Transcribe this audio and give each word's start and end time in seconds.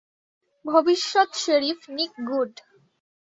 ভবিষ্যৎ 0.65 1.29
sheriff, 1.35 1.79
Nick 1.89 2.13
good. 2.29 2.53